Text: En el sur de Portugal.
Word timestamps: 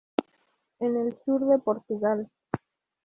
En 0.79 0.97
el 0.97 1.15
sur 1.25 1.45
de 1.45 1.59
Portugal. 1.59 2.27